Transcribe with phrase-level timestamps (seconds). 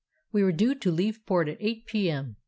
[0.31, 2.37] "We were due to leave port at 8 p.m.